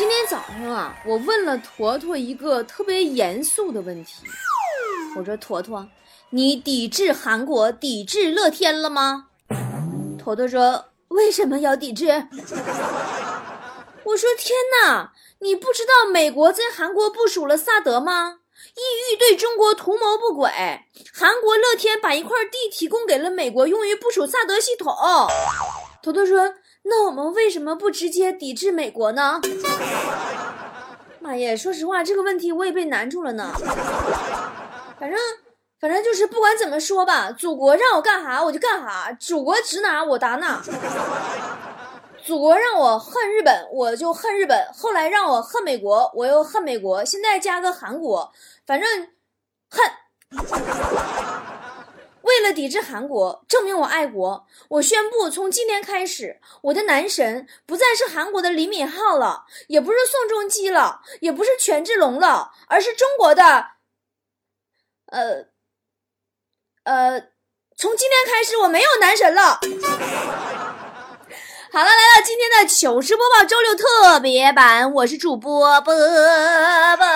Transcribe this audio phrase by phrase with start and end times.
[0.00, 4.24] 今天早上啊，我问了坨坨一个特别严肃的问题。
[5.14, 5.86] 我说：“坨坨，
[6.30, 9.26] 你抵制韩国、抵制乐天了吗？”
[10.18, 12.06] 坨坨说：“为什么要抵制？”
[14.04, 18.38] 我说：“天哪，你不知道美国在韩国部署了萨德吗？
[18.74, 18.80] 意
[19.12, 20.50] 欲对中国图谋不轨。
[21.12, 24.96] 韩国乐天把一块地提供给了美国，用于部署萨德系统。”
[26.02, 26.54] 坨坨说。
[26.82, 29.40] 那我们为什么不直接抵制美国呢？
[31.20, 31.56] 妈耶！
[31.56, 33.52] 说实话，这个问题我也被难住了呢。
[34.98, 35.18] 反正
[35.78, 40.62] 反正就是不管怎么说吧，祖国让我干啥我就干啥，祖国指哪我打哪。
[42.22, 48.32] 祖国让我恨日本，我就恨日本；后来让我恨美国，我又恨美国；现在加个韩国，
[48.66, 49.08] 反正
[49.70, 49.90] 恨。
[52.22, 63.68] 为了抵制韩国，证明我爱国，我宣布从今天开始，我的男神不再是韩国的李敏镐了，也不是宋仲基了，也不是权志龙了，而是中国的，
[65.06, 65.46] 呃，
[66.84, 67.20] 呃，
[67.76, 69.60] 从今天开始我没有男神了。
[71.72, 75.94] 好了，来到今天的糗事播报周六特别版，我是主播波
[76.96, 77.06] 波。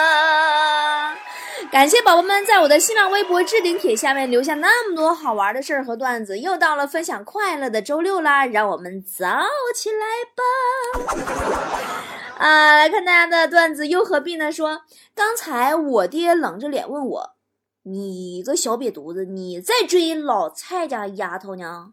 [1.74, 9.26] 感谢宝宝们在我的新浪微博置顶帖下面留下那么多好玩的事儿和段子，又到了分享快乐的周六啦，让我们早
[9.74, 11.34] 起来吧！
[12.38, 14.52] 啊，来看大家的段子，又何必呢？
[14.52, 14.82] 说
[15.16, 17.30] 刚才我爹冷着脸问我
[17.82, 21.86] ：“你个小瘪犊子，你在追老蔡家丫头呢？”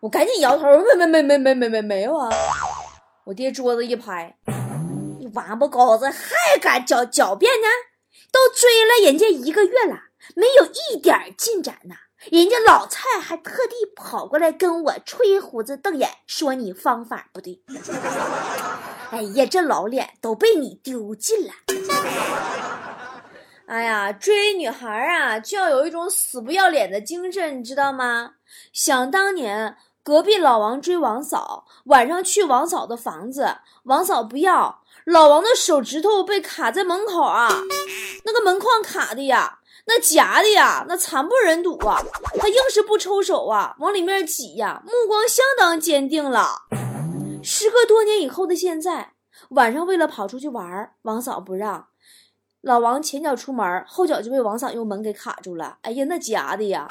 [0.00, 0.66] 我赶紧摇头
[0.98, 2.28] ：“没没没没没没没没有啊！”
[3.24, 4.36] 我爹桌子一拍
[5.18, 7.66] ：“你王八羔子还敢狡狡辩呢？”
[8.32, 10.04] 都追了人家一个月了，
[10.34, 11.94] 没有一点进展呢。
[12.30, 17.62] 人家老蔡还特地跑过来跟我吹胡子瞪眼，说你方法不对。
[19.10, 21.52] 哎呀，这老脸都被你丢尽了。
[23.66, 28.32] 哎呀，追女孩啊，就要有一种死不要脸的精神，你知道吗？
[28.72, 29.76] 想当年，
[30.10, 34.82] 隔壁老王追王嫂，晚上去王嫂的房子，王嫂不要。
[35.04, 37.48] 老王的手指头被卡在门口啊，
[38.24, 42.02] 那个门框卡的呀，那夹的呀，那惨不忍睹啊！
[42.40, 46.62] 他硬是不抽手啊，往里面挤呀，目光相当坚定了。
[47.44, 49.12] 时隔多年以后的现在，
[49.50, 51.86] 晚上为了跑出去玩，王嫂不让，
[52.62, 55.78] 老王前脚出门，后脚就被王嫂用门给卡住了。
[55.82, 56.88] 哎呀，那夹的呀！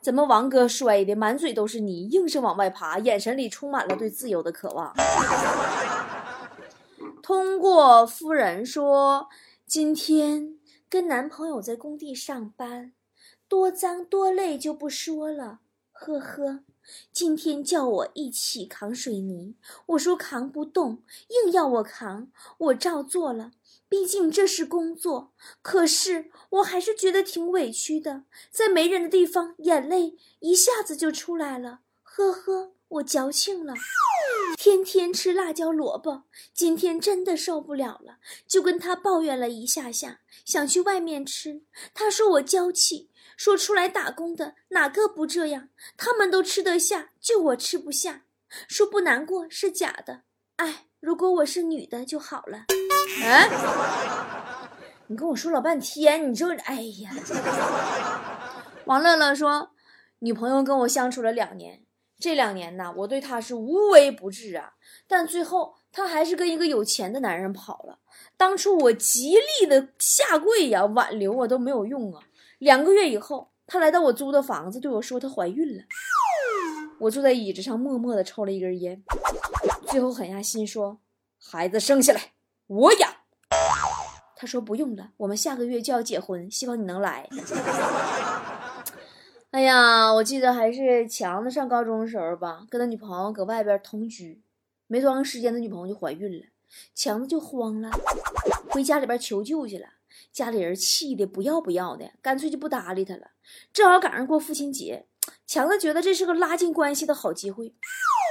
[0.00, 4.94] 怎么王哥摔的满嘴都是泥，硬是往外爬，眼神里充满了对自由的渴望。
[7.22, 9.28] 通过夫人说，
[9.66, 10.58] 今天
[10.88, 12.92] 跟男朋友在工地上班，
[13.46, 15.60] 多脏多累就不说了，
[15.92, 16.60] 呵呵。
[17.12, 19.54] 今天叫我一起扛水泥，
[19.86, 21.02] 我说扛不动，
[21.44, 23.52] 硬要我扛，我照做了。
[23.88, 32.72] 毕竟这是工作，可是我还是觉得挺委屈的，在没人的地方，眼泪一下子就出来了，呵呵。
[32.90, 33.72] 我矫情了，
[34.58, 38.18] 天天吃辣椒萝卜，今天真的受不了了，
[38.48, 41.62] 就跟他抱怨了一下下，想去外面吃。
[41.94, 43.08] 他说我娇气，
[43.40, 45.70] 说出来打工的哪个不这样？
[45.96, 48.24] 他们都吃得下，就我吃不下。
[48.68, 50.24] 说不难过是假的，
[50.56, 52.66] 哎，如果我是女的就好了。
[53.24, 54.68] 啊，
[55.08, 57.10] 你跟我说老半天，你就哎呀。
[58.84, 59.70] 王乐乐说，
[60.18, 61.86] 女朋友跟我相处了两年。
[62.18, 64.74] 这两年呢，我对她是无微不至啊，
[65.08, 68.00] 但最后她还是跟一个有钱的男人跑了。
[68.36, 72.24] 当初我极力的下跪呀，挽留啊都没有用啊。
[72.60, 75.84] 两个月以后，他来到我租的房子，对我说她怀孕了。
[76.98, 79.02] 我坐在椅子上，默默的抽了一根烟，
[79.88, 80.98] 最后狠下心说
[81.40, 82.32] ：“孩子生下来
[82.66, 83.10] 我养。”
[84.36, 87.26] 他说：“不用了，我们下个月就要结婚，希望你能来。
[89.52, 94.42] ”哎呀，我记得还是强子上高中的时候吧，跟他女朋友搁外边同居，
[94.86, 96.44] 没多长时间，他女朋友就怀孕了，
[96.94, 97.90] 强子就慌了，
[98.68, 99.86] 回家里边求救去了。
[100.32, 103.30] 家里人气的不要不要的，干脆就不搭理他了。
[103.72, 105.06] 正好赶上过父亲节，
[105.46, 107.74] 强子觉得这是个拉近关系的好机会，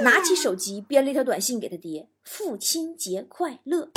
[0.04, 3.92] 拿起手机编了一条短信给他爹：“父亲节快乐。”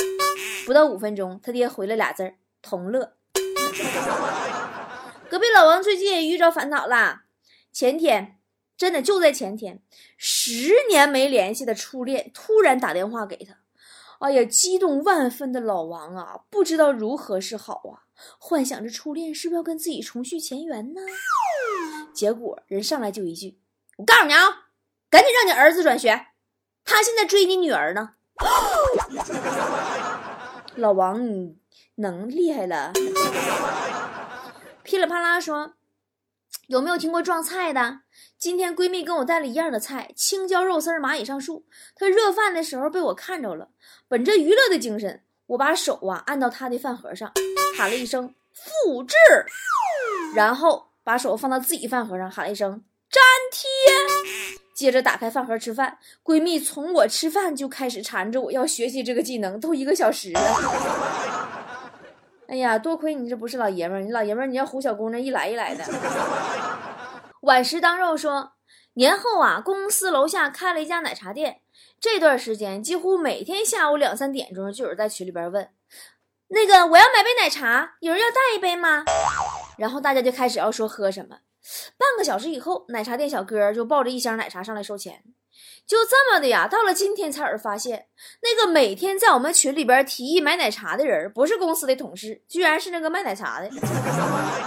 [0.66, 3.14] 不到五分钟，他爹回了俩字儿：同乐。
[5.28, 7.24] 隔壁老王最近也遇着烦恼啦。
[7.72, 8.38] 前天，
[8.76, 9.82] 真的就在前天，
[10.16, 13.61] 十年没联系的初恋突然打电话给他。
[14.22, 18.06] 哎呀，激动万分的老王啊，不知道如何是好啊，
[18.38, 21.00] 幻想着初恋是不是要跟自己重续前缘呢？
[22.14, 23.58] 结果人上来就一句
[23.98, 24.68] ：“我告诉你啊，
[25.10, 26.28] 赶紧让你儿子转学，
[26.84, 28.10] 他现在追你女儿呢。
[30.76, 31.56] ”老王，你
[31.96, 32.92] 能厉害了。
[34.84, 35.74] 噼里啪啦说
[36.72, 37.98] ：“有没有听过撞菜的？
[38.38, 41.66] 今天闺蜜跟我带了一样的菜，青椒肉丝蚂蚁上树。
[41.94, 43.68] 她热饭的时候被我看着了，
[44.08, 47.30] 本着娱乐的精神，我把手啊按到她的饭盒上，
[47.76, 49.14] 喊了一声复制，
[50.34, 53.22] 然后把手放到自己饭盒上，喊了一声粘
[53.52, 53.68] 贴，
[54.72, 55.98] 接着打开饭盒吃饭。
[56.24, 61.60] 闺蜜从我吃饭就开始缠着我要学习这个技能，都一个小时了。”
[62.48, 65.84] 哎呀，多亏你这不是老爷们儿，你老爷们儿你要唬小姑娘一来一来的。
[67.42, 68.52] 晚食当肉说，
[68.94, 71.60] 年后啊，公司楼下开了一家奶茶店，
[71.98, 75.68] 这段时间几乎每天下午两三点钟就有人在群里边问，
[76.48, 79.04] 那个我要买杯奶茶，有人要带一杯吗？
[79.78, 81.38] 然后大家就开始要说喝什么。
[81.96, 85.22] 半个小时以后，奶茶店小哥就抱着一箱奶茶上来收钱。
[85.86, 88.06] 就这么的呀，到了今天才有人发现，
[88.42, 93.70] 那个每天在我们群里边提议买奶茶的人，不是公司的同事，居然是那个卖奶茶的。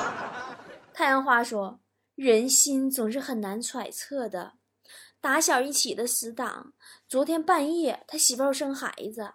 [0.93, 1.79] 太阳花说
[2.15, 4.53] ：“人心总是很难揣测的。
[5.19, 6.73] 打小一起的死党，
[7.09, 9.31] 昨天半夜他媳妇要生孩子，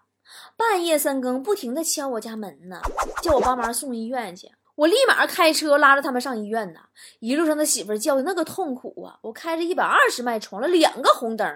[0.57, 2.81] 半夜三更不停的敲我家门呢，
[3.23, 4.53] 叫我帮忙送医院去。
[4.81, 6.81] 我立马开车拉着他们上医院呢。
[7.19, 9.19] 一路上他媳妇叫的那个痛苦啊！
[9.23, 11.47] 我开着一百二十迈闯了两个红灯。”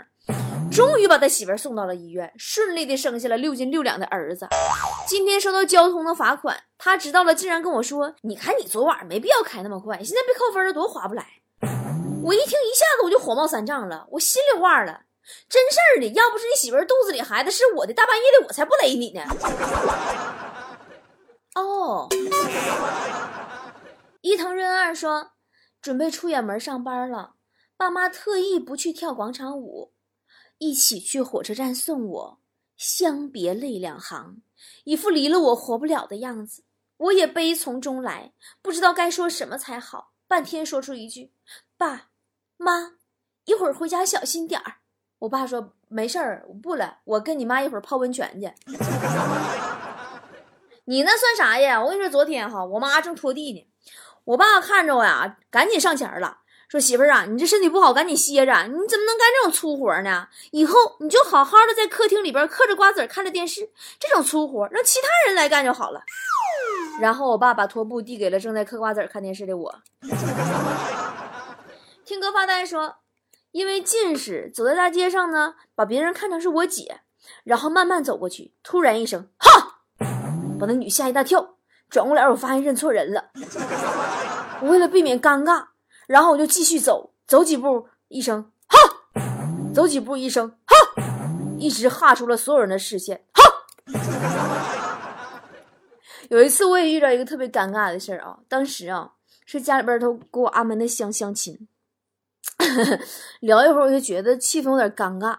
[0.70, 4.46] 终于把他媳妇送到了医院，顺利的生下了六斤六两的儿子。
[5.06, 11.24] 今天收到交通的罚款，他知道了，竟然跟我说：“你看你昨晚没必要开那么快，现在被扣分了，多划不来。”
[12.24, 15.00] 我一听，一下子我就火冒三丈了，我心里话了，
[15.48, 19.22] 真事儿的，要不是你媳妇肚子里孩子是我的，大半夜的我才不勒你呢。
[21.54, 22.08] 哦，
[24.22, 25.32] 伊藤润二说，
[25.80, 27.34] 准备出远门上班了，
[27.76, 29.92] 爸妈特意不去跳广场舞。
[30.58, 32.40] 一起去火车站送我，
[32.76, 34.42] 相别泪两行，
[34.84, 36.64] 一副离了我活不了的样子。
[36.96, 41.32] 我也悲从中来，不知道该说什么才好，半天说出一句
[41.76, 42.10] ：“爸
[42.56, 42.92] 妈，
[43.44, 44.76] 一会儿回家小心点儿。”
[45.20, 48.48] 我爸说：“没事儿，不了，我跟你妈一会儿泡温泉去。”
[50.86, 51.82] 你那算啥呀？
[51.82, 53.66] 我跟你说，昨天哈，我妈正拖地呢，
[54.24, 56.38] 我爸看着我呀，赶紧上前了。
[56.68, 58.52] 说媳妇儿啊，你这身体不好，赶紧歇着。
[58.64, 60.26] 你怎么能干这种粗活呢？
[60.50, 63.70] 以后你就好好的在客厅里边嗑着瓜子看着电视，
[64.00, 66.02] 这种粗活让其他人来干就好了。
[67.00, 69.82] 然后我爸把拖布递给了正在嗑瓜子看电视的我。
[72.04, 72.96] 听哥发呆说，
[73.52, 77.00] 因为近视，走在大街上呢，把别人看成是我姐，
[77.44, 79.53] 然后慢慢走过去，突然一声哈，
[80.58, 81.56] 把那女吓一大跳，
[81.88, 83.30] 转过脸我发现认错人了。
[84.60, 85.66] 我为了避免尴尬。
[86.06, 88.78] 然后我就继续走，走几步一声哈，
[89.74, 90.76] 走几步一声哈，
[91.58, 93.42] 一直哈出了所有人的视线哈。
[96.28, 99.12] 有一次我也遇到一个特别尴尬的事儿啊，当时啊
[99.46, 101.66] 是家里边都给我安排的相相亲，
[103.40, 105.38] 聊一会儿我就觉得气氛有点尴尬。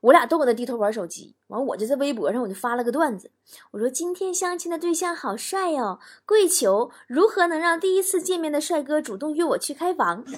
[0.00, 3.32] 我俩都搁那低头玩手机，完我就在微博上我就发了个段子，
[3.72, 10.22] 我说今天相亲的对象好帅哦，跪求如何能让第一次见面的帅哥主动约我去开房，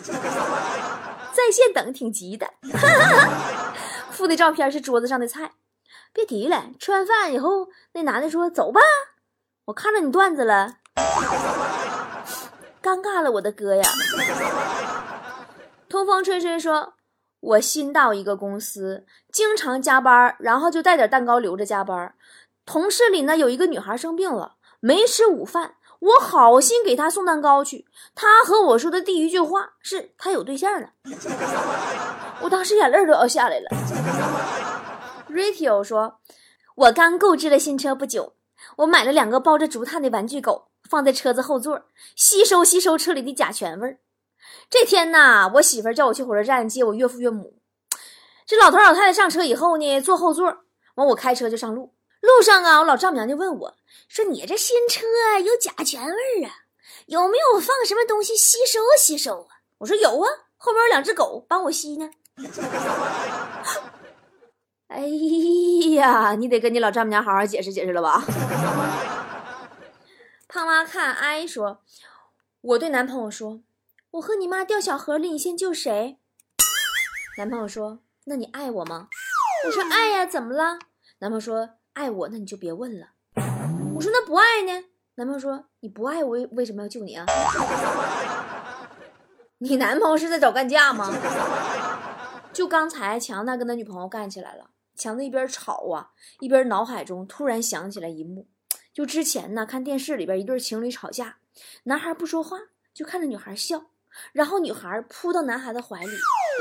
[1.32, 2.48] 在线等挺急的，
[4.10, 5.52] 附的照片是桌子上的菜，
[6.14, 8.80] 别提了，吃完饭以后那男的说走吧，
[9.66, 10.78] 我看着你段子了，
[12.82, 13.82] 尴尬了我的哥呀，
[15.86, 16.94] 通风吹吹说。
[17.40, 22.14] 我新到一个公司，经常加班，然后就带点蛋糕留着加班。
[22.66, 27.86] 同事里呢有一个女孩生病了，没吃午饭，我好心给她送蛋糕去。
[28.14, 30.90] 她和我说的第一句话是她有对象了，
[32.42, 33.70] 我当时眼泪都要下来了。
[35.30, 36.18] Rachel 说
[36.76, 38.34] ：“我刚购置了新车不久，
[38.76, 43.98] 我买了两个包着竹炭的玩具狗，放在车子后座，吸收吸收车里的甲醛味儿。”
[44.68, 47.54] 这天呐，我媳妇叫我去火车站接我岳父岳母。
[48.46, 50.44] 这老头老太太上车以后呢，坐后座，
[50.96, 51.94] 完我开车就上路。
[52.20, 53.76] 路上啊，我老丈母娘就问我
[54.08, 55.06] 说：“你这新车
[55.42, 56.52] 有甲醛味儿啊？
[57.06, 62.10] 有没有放什么东西吸收吸收啊？”我说：“有啊，后面有两只狗帮我吸呢。
[64.88, 65.06] ”哎
[65.94, 68.22] 呀，你得跟你老丈母娘好好解释解释了吧？
[70.48, 71.80] 胖妈看哀说
[72.60, 73.60] ：“我对男朋友说，
[74.12, 76.18] 我和你妈掉小河里，你先救谁？”
[77.38, 79.08] 男朋友说：“那你爱我吗？”
[79.66, 80.78] 我说：“爱呀，怎么了？”
[81.20, 83.10] 男朋友说：“爱我，那你就别问了。”
[83.94, 87.24] 我说：“那不爱呢？”男朋友说：“你不爱我，为为什么要救你啊？”
[89.58, 91.12] 你男朋友是在找干架吗？
[92.52, 98.48] 就刚才强子跟他女朋友干起来了，强子一边吵啊，一边脑海中突然想起来一幕。
[98.92, 101.36] 就之前呢，看电视里边一对情侣吵架，
[101.84, 102.58] 男孩不说话，
[102.92, 103.89] 就看着女孩笑，
[104.32, 106.12] 然后女孩扑到男孩的怀里，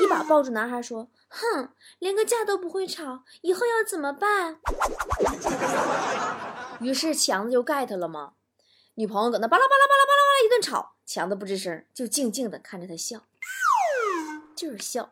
[0.03, 4.57] 一把抱住男孩说：“哼，连个架都不会吵，以后要怎么办？”
[6.81, 8.33] 于是强子就 get 了吗？
[8.95, 13.19] 女朋友搁那巴拉巴拉巴拉巴拉巴拉一顿吵，强子不吱声，就静静的看着他笑，
[14.55, 15.09] 就是笑。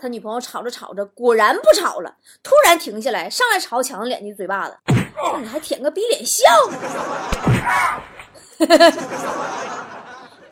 [0.00, 4.76] 他女朋友吵着吵着，果然不吵了，突然停下来，上来朝强子脸一嘴巴子。
[5.38, 6.44] 你还舔个逼脸笑？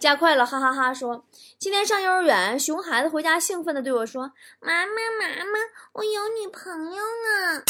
[0.00, 0.94] 加快了，哈哈哈！
[0.94, 1.26] 说
[1.58, 5.58] 今天上幼儿园，熊孩子回家兴奋的对我说：“妈妈，妈妈，
[5.92, 7.62] 我有女朋友呢。”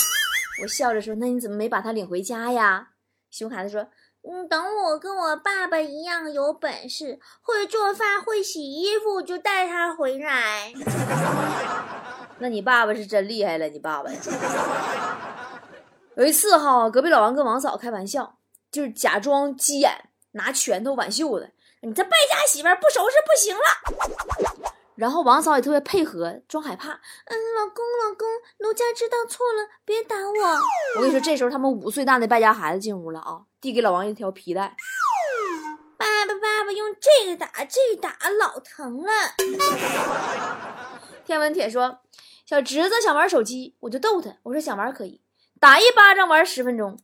[0.63, 2.91] 我笑着说：“那你怎么没把她领回家呀？”
[3.33, 3.89] 熊孩子说
[4.23, 10.73] ：“嗯，等我跟我爸爸一样有本事，会做饭，会洗衣服，就带她回来。
[12.39, 14.19] ”那你爸爸是真厉害了，你爸爸呀！
[16.15, 18.39] 有一次哈，隔壁老王跟王嫂开玩笑，
[18.71, 19.91] 就是假装急眼，
[20.33, 21.51] 拿拳头挽袖子。
[21.83, 23.63] 你这败家媳妇不收拾不行了。
[24.97, 26.91] 然后王嫂也特别配合，装害怕。
[26.91, 30.33] 嗯，老公老公，奴家知道错了，别打我。
[30.97, 34.77] 我跟你说，这时候他们五岁大的败家孩子进屋了啊，递给老王一条皮带。
[35.97, 39.13] 爸爸爸爸用这个打，这个打老疼了。
[41.25, 42.01] 天文帖说，
[42.45, 45.23] 小侄子想玩手机，我就逗他，我说想玩可以。
[45.59, 46.99] 打一巴掌玩十分钟，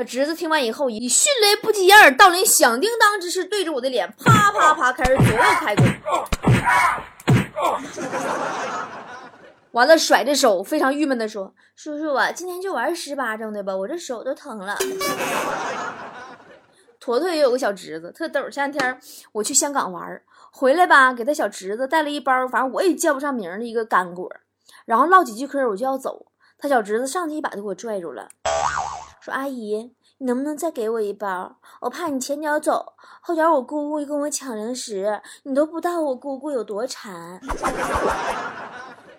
[0.00, 5.84] 小侄子听完以后，以迅雷不及掩耳盗铃、响叮当之势，对着我的脸啪啪啪开始左右开弓，
[9.72, 14.74] 完了甩着手，非常郁闷的说：“叔叔啊，今天就玩十巴掌的吧，我这手都疼了。”
[16.98, 18.48] 坨坨也有个小侄子，特逗。
[18.48, 18.98] 前两天
[19.32, 24.32] 我去香港玩，回来吧，给他小侄子带了一包，反正我也叫不上名的一个干果，
[24.86, 26.24] 然后唠几句嗑，我就要走。
[26.58, 28.26] 他小侄子上去一把就给我拽住了，
[29.20, 31.56] 说：“阿姨，你能不能再给我一包？
[31.82, 37.38] 我怕你前脚走，后脚我姑姑跟我抢零食，你都不知道我姑姑有多馋。”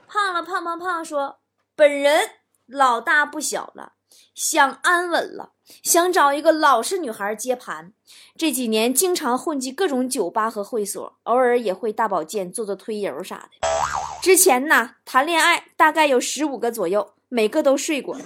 [0.08, 1.38] 胖了胖胖胖说
[1.76, 2.22] ：“本人
[2.66, 3.94] 老大不小了，
[4.34, 5.52] 想安稳了，
[5.84, 7.94] 想找一个老实女孩接盘。
[8.36, 13.68] 这几年经常混迹各种酒吧和会所，偶尔也会大保健做做推油啥的。
[14.22, 18.18] 之前呢，谈恋爱大概有十五个左右。”每个都睡过，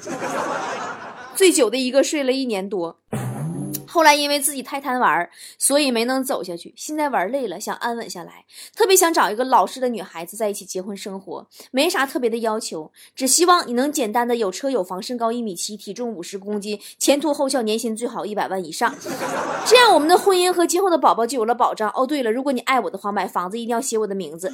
[1.35, 2.97] 最久的一个睡了一年多。
[3.87, 6.73] 后来因为自己太贪玩，所以没能走下去。
[6.75, 8.43] 现在玩累了，想安稳下来，
[8.75, 18.93] 特别想找一个老实的女孩子在一起结婚生活，没啥特别的要求，只希望你能简单的有车有房，身高一米七，体重五十公斤，前凸后翘，年薪最好一百万以上，
[19.65, 21.89] 这样我们的婚姻和今后的宝宝就有了保障。
[21.95, 24.51] 哦，对了，如果你爱我的话，买房子一定要写我的名字，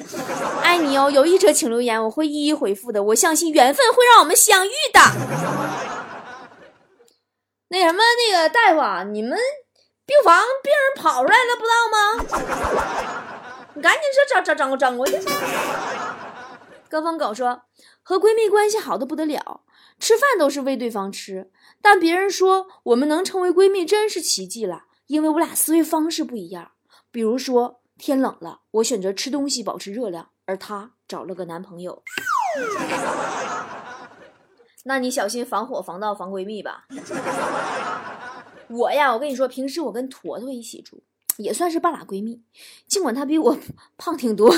[0.62, 1.10] 爱你哦。
[1.10, 3.02] 有意者请留言，我会一一回复的。
[3.02, 6.01] 我相信缘分会让我们相遇的。
[7.72, 9.32] 那什么，那个大夫啊，你们
[10.06, 12.00] 病房病人跑出来了，不知道吗？
[13.74, 15.18] 你赶紧说找找找张过去。
[16.90, 17.62] 跟风狗说，
[18.04, 19.62] 和闺蜜关系好的不得了，
[19.98, 21.50] 吃饭都是喂对方吃，
[21.82, 26.74] 但别人说我们能成为闺蜜真是奇迹了，因为我俩思维方式不一样。
[27.10, 32.04] 比如说，天冷了，我选择吃东西保持热量，而她找了个男朋友。
[34.84, 36.86] 那你小心防火、防盗、防闺蜜吧。
[38.68, 41.04] 我呀，我跟你说，平时我跟坨坨一起住，
[41.38, 42.42] 也算是半拉闺蜜。
[42.88, 43.58] 尽管她比我
[43.98, 44.56] 胖挺多，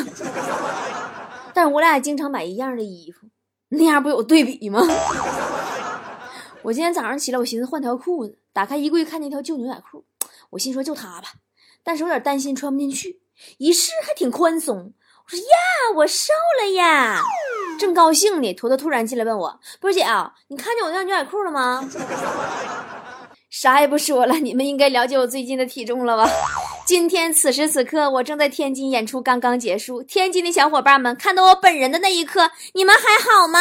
[1.54, 3.28] 但是我俩也经常买一样的衣服，
[3.70, 4.82] 那样不有对比吗？
[6.62, 10.06] 我今天早上起来，我寻思换条裤子，打开衣柜看见一条旧牛仔裤，
[10.52, 11.28] 我心说就它吧，
[11.84, 13.20] 但是有点担心穿不进去。
[13.58, 14.94] 一试还挺宽松，
[15.26, 15.46] 我说呀，
[15.98, 17.20] 我瘦了呀。
[17.78, 21.88] 正高兴呢，坨坨突然进来问我：“波姐啊，你看见我那条牛仔裤了吗？”
[23.50, 26.28] 啥也不说了，你们应该了解我最近的体重了吧？
[26.86, 30.02] 今天此时此刻，我正在天津演出，刚刚结束。
[30.04, 33.60] 天津的小伙伴们看到我本人的那一刻，你们还好吗？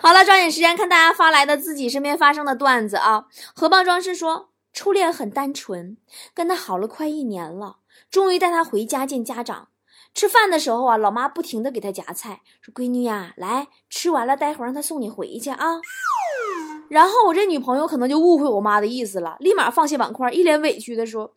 [0.00, 3.24] 好了，抓紧时间看大家发来的自己身边发生的段子啊！
[3.54, 5.96] 荷包装饰说，初恋很单纯，
[6.34, 7.76] 跟他好了快一年了，
[8.10, 9.68] 终于带他回家见家长。
[10.14, 15.80] 吃饭的时候啊，老妈不停的给他夹菜，说：“闺女呀，来吃完了，待会儿让他送你回去啊。”
[16.88, 21.34] 然后我这女朋友可能就误会我妈的意思了，立马放下碗筷，一脸委屈的说：“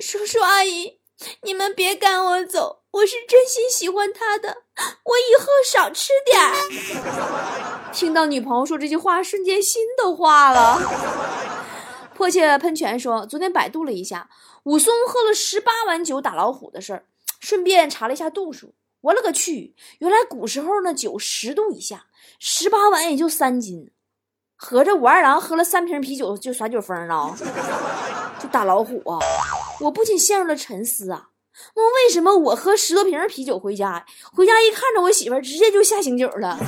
[0.00, 0.98] 叔叔阿姨，
[1.42, 4.62] 你们别赶我走，我是真心喜欢他的，
[5.04, 7.90] 我以后少吃点儿。
[7.94, 10.80] ”听到女朋友说这句话，瞬间心都化了。
[12.14, 14.28] 迫切喷泉说：“昨天百度了一下
[14.64, 17.04] 武松喝了十八碗酒打老虎的事儿。”
[17.40, 19.74] 顺便查了一下度数，我勒个去！
[19.98, 22.06] 原来古时候那酒十度以下，
[22.38, 23.90] 十八碗也就三斤，
[24.56, 27.36] 合着武二郎喝了三瓶啤酒就耍酒疯了，
[28.42, 29.18] 就打老虎啊！
[29.80, 31.30] 我不仅陷入了沉思啊，
[31.74, 36.58] 那为什么我喝十多瓶啤酒回家，回家一看着我媳妇儿，直接就下醒酒了？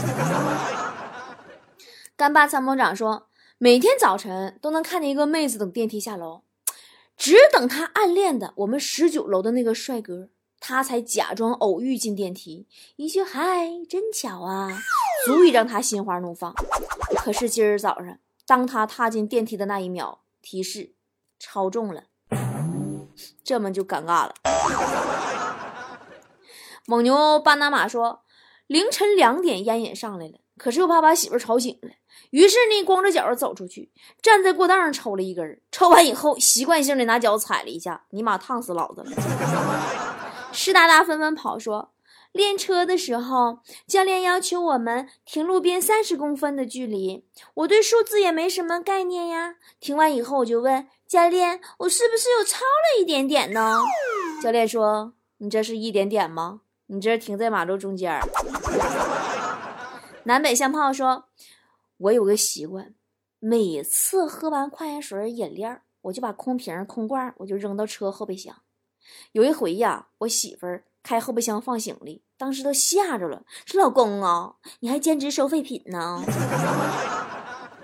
[2.16, 6.42] 干爸参谋长说，每天早晨都能看见一个妹子等电梯下楼，
[7.16, 10.28] 只等他暗恋的我们十九楼的那个帅哥。
[10.60, 14.68] 他才假装偶遇进电梯，一句“嗨，真巧啊”，
[15.24, 16.52] 足以让他心花怒放。
[17.16, 20.92] 可是今儿早上，当他踏进电梯的那一秒，提示
[21.38, 22.04] 超重了，
[23.44, 24.34] 这么就尴尬了。
[26.86, 28.22] 蒙牛巴拿马说，
[28.66, 31.90] 凌晨两点烟瘾上来了，可是又怕把媳妇吵醒了，
[32.30, 40.07] 于是呢，光着脚走出去，站在过道上抽了一根，抽完以后，习惯性的拿脚踩了一下，尼玛烫死老子了。
[40.60, 41.92] 湿哒哒纷纷跑说
[42.34, 47.24] ：“练车的时候，教练要求我们停路边三十公分的距离。
[47.54, 49.54] 我对数字也没什么概念呀。
[49.78, 53.76] 停完以后，我就问教练：我是不是又超了一点点呢？
[54.42, 56.62] 教练说：你这是一点点吗？
[56.86, 58.20] 你这停在马路中间。
[60.24, 61.26] 南北相炮说：
[61.98, 62.92] 我有个习惯，
[63.38, 68.56] 每次喝完矿泉水饮料，我就把空瓶空罐我就扔到车后备箱。”
[69.32, 76.22] 有一回呀，我媳妇儿开后备箱放行李，当时都吓着了，说：“老公啊，你还兼职收废品呢？”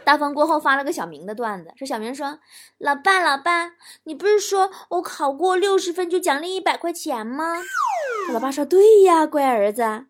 [0.04, 2.38] 大风过后发了个小明的段子，说小明说
[2.76, 3.72] ：“老爸，老爸，
[4.04, 7.62] 你不是说我考过六十分就奖励一百块钱吗？”
[8.32, 10.06] 老爸说：“对呀，乖儿子。”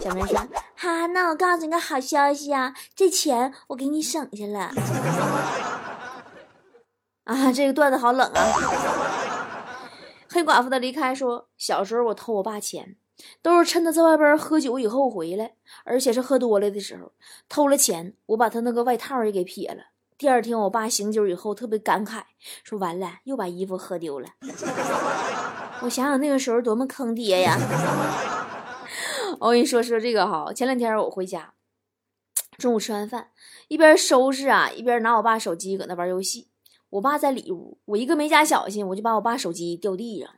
[0.00, 0.38] 小明说
[0.76, 4.70] ：“哈，那我告诉你个好消息啊，这钱我给你省下了。”
[7.24, 9.01] 啊，这个段子好冷啊。
[10.32, 12.96] 黑寡妇的离开说：“小时候我偷我爸钱，
[13.42, 17.12] 都是趁他在外边喝酒以后回来，而且是喝多了的时候
[17.50, 19.88] 偷了钱，我把他那个外套也给撇了。
[20.16, 22.22] 第二天我爸醒酒以后特别感慨，
[22.64, 24.28] 说完了又把衣服喝丢了。
[25.82, 27.58] 我想想那个时候多么坑爹呀！
[29.38, 31.52] 我跟你说说这个哈，前两天我回家，
[32.56, 33.28] 中午吃完饭，
[33.68, 36.48] 一边收拾啊，一边拿我爸手机搁那玩游戏。”
[36.92, 40.34] 我爸在里屋，我一个没加小心，我就把我爸手机掉地上了。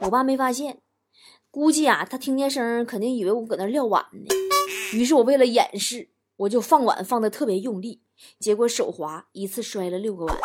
[0.00, 0.78] 我爸没发现，
[1.48, 4.34] 估计啊，他听见声肯定以为我搁那撂碗呢。
[4.92, 8.00] 于是我为了掩饰，我就放碗放的特别用力，
[8.40, 10.36] 结果手滑，一次摔了六个碗。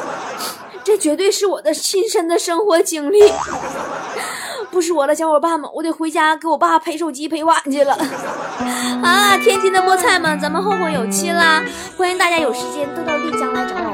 [0.82, 3.18] 这绝对是我的亲身的生活经历。
[4.72, 7.92] 不说了，小伙伴们，我得回家给我爸赔手机赔碗去了。
[9.04, 11.62] 啊，天津的菠菜们，咱们后会有期啦！
[11.98, 13.91] 欢迎大家有时间都到丽江来找我